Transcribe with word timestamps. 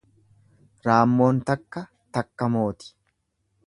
Raammoon 0.87 1.43
takka, 1.51 1.87
takka 2.19 2.53
mooti. 2.57 2.95